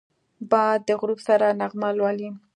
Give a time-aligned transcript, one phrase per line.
[0.51, 2.29] باد د غروب سره نغمه لولي